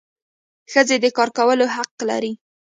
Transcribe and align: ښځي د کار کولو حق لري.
ښځي 0.71 0.97
د 1.01 1.05
کار 1.17 1.29
کولو 1.37 1.65
حق 1.75 1.91
لري. 2.09 2.33